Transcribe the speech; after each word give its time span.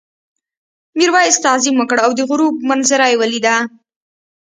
میرويس 0.97 1.35
تعظیم 1.45 1.75
وکړ 1.77 1.97
او 2.05 2.11
د 2.19 2.21
غروب 2.29 2.55
منظره 2.69 3.05
یې 3.11 3.19
ولیده. 3.21 3.55